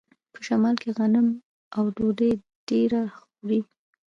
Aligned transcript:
په 0.33 0.39
شمال 0.47 0.75
کې 0.83 0.89
غنم 0.97 1.27
او 1.75 1.83
ډوډۍ 1.95 2.31
ډیره 2.69 3.01
خوري. 3.17 3.59